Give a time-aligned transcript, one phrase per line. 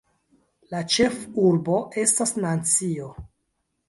[0.69, 3.11] La ĉefurbo estas Nancio.